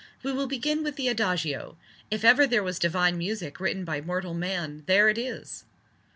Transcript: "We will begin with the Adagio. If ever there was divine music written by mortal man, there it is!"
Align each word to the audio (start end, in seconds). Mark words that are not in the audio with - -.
"We 0.23 0.31
will 0.33 0.47
begin 0.47 0.81
with 0.81 0.95
the 0.95 1.09
Adagio. 1.09 1.77
If 2.09 2.25
ever 2.25 2.47
there 2.47 2.63
was 2.63 2.79
divine 2.79 3.19
music 3.19 3.59
written 3.59 3.85
by 3.85 4.01
mortal 4.01 4.33
man, 4.33 4.81
there 4.87 5.09
it 5.09 5.17
is!" 5.19 5.63